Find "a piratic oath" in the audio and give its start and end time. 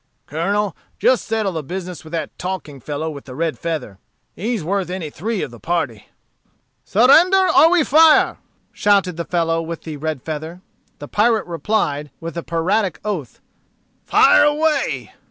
12.35-13.41